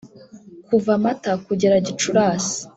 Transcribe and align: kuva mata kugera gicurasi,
kuva 0.67 0.91
mata 1.03 1.31
kugera 1.45 1.75
gicurasi, 1.85 2.57